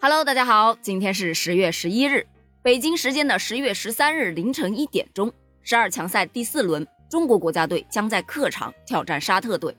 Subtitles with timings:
[0.00, 2.24] Hello，大家好，今天是十月十一日，
[2.62, 9.76] 北京时间的十月十三日凌晨一点钟，十二强赛第四轮，中国国家队将在客场挑战沙特队。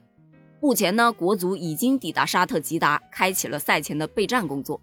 [0.59, 4.81] 目前呢，国足已经抵达沙特吉达，开启了赛前的备战工作。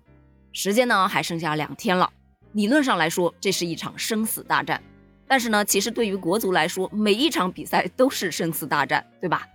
[0.53, 2.11] 时间呢还剩下两天了，
[2.53, 4.83] 理论上来说，这是一场生死大战。
[5.29, 9.47] 但是呢，其实对于国足来说，每一场比赛都是生死大战，对吧？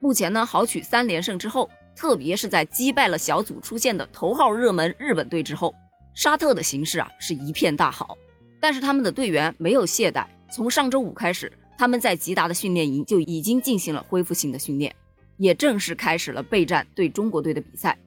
[0.00, 5.74] 目前呢，豪取三连胜之后，特别是在击败了小组出现的头号热门日本队之后，
[6.14, 8.16] 沙特的形势啊是一片大好。
[8.60, 14.94] 但是他们的队员没有懈怠，从上周五开始，他们在吉达的训练营就已经进行了恢复性的训练。
[15.36, 17.98] 也正式开始了备战对中国队的比赛。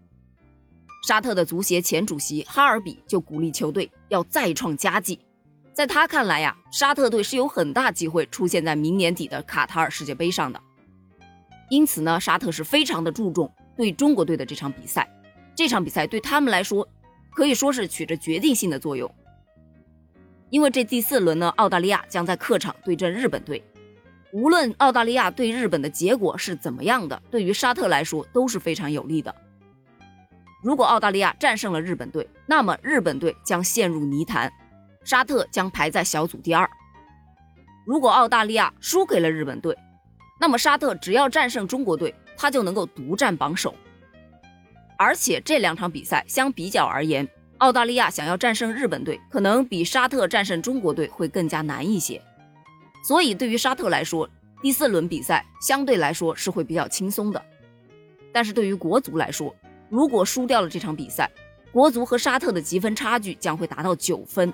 [1.06, 5.20] 沙特的足协前主席哈尔比就鼓励球队要再创佳绩。
[5.74, 10.60] 在他看来呀，沙特队是有很大机会出现在明年底的卡塔尔世界杯上的。
[11.70, 15.08] 因此呢，沙特是非常的注重对中国队的这场比赛。
[15.56, 16.88] 这场比赛对他们来说
[17.32, 19.10] 可以说是起着决定性的作用。
[20.50, 23.64] 因为这第四轮呢，澳大利亚将在客场对阵日本队。
[24.34, 29.34] 无论澳大利亚对日本的结果是怎么样的，对于沙特来说都是非常有利的。
[30.64, 34.52] 如果澳大利亚战胜了日本队，那么日本队将陷入泥潭，
[35.04, 36.70] 沙特将排在小组第二。
[37.86, 39.78] 如果澳大利亚输给了日本队，
[40.40, 43.74] 那么沙特只要战胜中国队，他就能够独占榜首。
[44.96, 52.22] 而且这两场比赛相比较而言，澳大利亚想要战胜日本队，可能比沙特战胜中国队会更加难一些。
[53.04, 54.30] 所以，对于沙特来说，
[54.62, 57.44] 第四轮比赛相对来说是会比较轻松的。
[58.34, 59.56] 但是对于国足来说，
[59.90, 61.30] 如果输掉了这场比赛，
[61.72, 64.52] 国足和沙特的积分差距将会达到九分。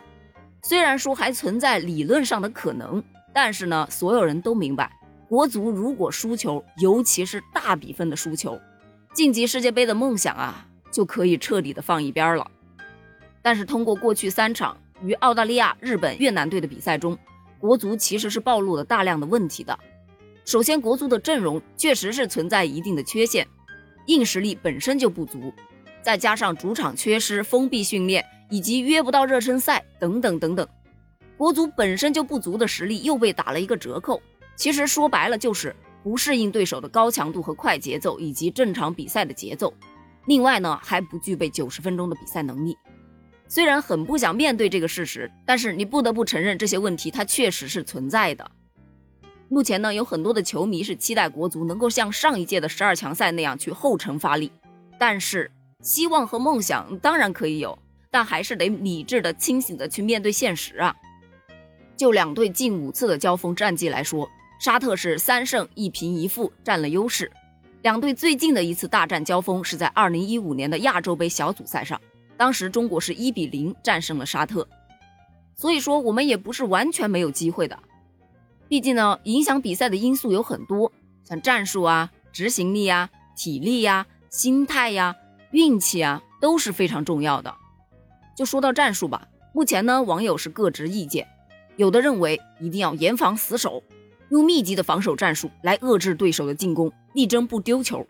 [0.61, 3.01] 虽然说还存在理论上的可能，
[3.33, 4.91] 但是呢，所有人都明白，
[5.33, 8.61] 国足如果输球，尤其是大比分的输球，
[9.15, 12.51] 晋级世界杯的梦想啊，就可以彻底的放一边了。
[13.41, 17.17] 但是通过过去三场与澳大利亚、日本、越南队的比赛中，
[17.57, 19.75] 国足其实是暴露了大量的问题的。
[20.45, 23.47] 首先，国足的阵容确实是存在一定的缺陷，
[24.05, 25.51] 硬实力本身就不足，
[26.03, 30.67] 再加上主场缺失、封闭训练以及约不到热身赛等等等等，
[31.37, 34.21] 国足本身就不足的实力又被打了一个折扣。
[34.55, 39.73] 其实说白了就是不适应对手的高强度和快节奏，以及正常比赛的节奏。
[40.25, 42.77] 另外呢，还不具备九十分钟的比赛能力。
[43.47, 48.49] 虽然很不想面对这个事实，但是你不得不承认这些问题它确实是存在的。
[49.49, 54.51] 目前呢，有很多的球迷是期待国足能够像上一届的十二强赛那样去后程发力，
[54.97, 57.77] 但是希望和梦想当然可以有，
[58.09, 60.95] 但还是得理智的、清醒的去面对现实啊。
[61.95, 64.27] 就两队近五次的交锋战绩来说，
[64.63, 67.29] 沙特是三胜一平一负占了优势。
[67.81, 71.99] 两队最近的一次大战交锋是在二零一五年的亚洲杯小组赛上。
[72.37, 74.65] 当时中国是一比零战胜了沙特，
[75.53, 77.77] 所以说我们也不是完全没有机会的。
[78.69, 80.93] 毕竟呢，影响比赛的因素有很多，
[81.25, 85.13] 像战术啊、执行力呀、体力呀、心态呀、
[85.51, 87.53] 运气啊，都是非常重要的。
[88.33, 91.27] 就说到战术吧，目前呢，网友是各执意见，
[91.75, 93.83] 有的认为一定要严防死守，
[94.33, 98.03] 用密集的防守战术来遏制对手的进攻，力争不丢球，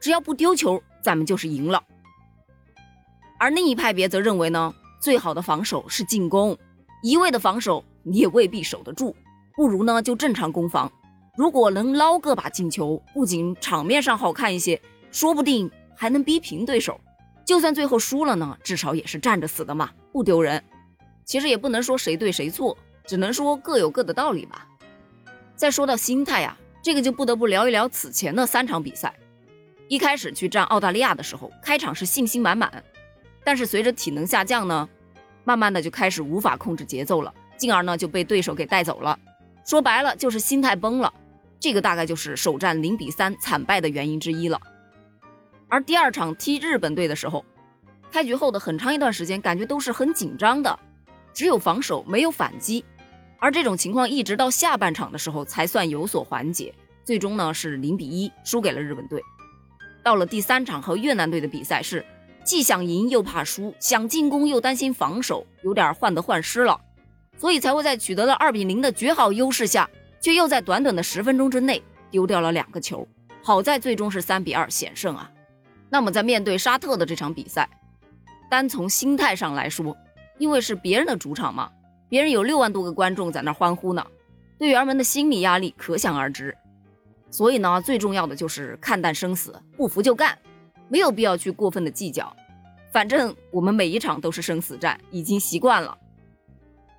[0.00, 1.84] 只要不丢球，咱们就是赢了。
[3.38, 6.56] 而另一派别则认为呢，最好的防守是进攻，
[7.02, 9.14] 一味的防守你也未必守得住，
[9.54, 10.90] 不如呢就正常攻防。
[11.36, 16.98] 如果能捞个把进球，不仅场面上好看一些，说不定还能逼平对手。
[17.44, 20.64] 就算最后输了呢，至少也是站着死的嘛，不丢人。
[21.26, 22.74] 其实也不能说谁对谁错，
[23.06, 24.66] 只能说各有各的道理吧。
[25.56, 29.14] 再说到心态呀，这个就不得不聊一聊此前的三场比赛。
[29.88, 32.84] 一开始去战澳大利亚的时候，开场是信心满满。
[33.42, 34.86] 但是随着体能下降呢，
[35.44, 39.18] 慢慢的就开始无法控制节奏了，进而呢就被对手给带走了。
[39.64, 41.12] 说白了就是心态崩了，
[41.58, 44.60] 这个大概就是首战零比三惨败的原因之一了。
[45.68, 47.44] 而第二场踢日本队的时候，
[48.12, 50.78] 开局后的很长一段时间感觉都是很紧张的，
[51.32, 52.84] 只有防守没有反击，
[53.38, 56.74] 而这种情况一直到下半场的时候才算有所缓解，
[57.04, 59.22] 最终呢是零比一输给了日本队。
[60.02, 62.04] 到了第三场和越南队的比赛是。
[62.44, 66.80] 既想赢又怕输，想进攻又担心防守，有点患得患失了，
[67.36, 69.90] 所以才会在取得了二比零的绝好优势下，
[70.20, 73.04] 却又在短短的十分钟之内丢掉了两个球。
[73.42, 75.28] 好在最终是三比二险胜啊。
[75.90, 77.68] 那么在面对沙特的这场比赛，
[78.48, 79.96] 单从心态上来说，
[80.38, 81.68] 因为是别人的主场嘛，
[82.08, 84.06] 别人有六万多个观众在那欢呼呢，
[84.58, 86.56] 队员们的心理压力可想而知。
[87.30, 90.38] 所以呢，最重要的就是看淡生死，不服就干。
[90.88, 92.34] 没有必要去过分的计较，
[92.92, 95.98] 反正我们每一场都是生死战，已经习惯了。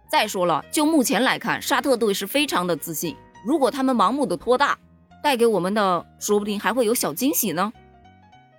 [0.09, 3.15] 再说了，就目前来看，沙特队是非常的自信。
[3.45, 4.77] 如果他们盲目的拖大，
[5.23, 7.71] 带给我们的说不定还会有小惊喜呢。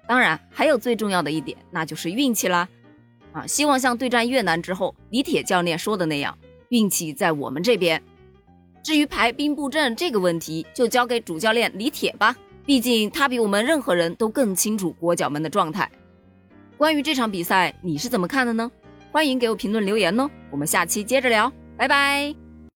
[0.06, 2.66] 当然，还有最重要的一点，那就是运气啦。
[3.46, 6.36] 希望像对战越南之后，李铁教练说的那样，
[6.70, 8.02] 运气在我们这边。
[8.82, 15.90] 至于排兵布阵这个问题，就交给主教练李铁吧，毕竟他比我们任何人都更清楚国脚们的状态。
[16.76, 18.70] 关于这场比赛，你是怎么看的呢？
[19.12, 22.47] 欢迎给我评论留言哦，我们下期接着聊，拜拜。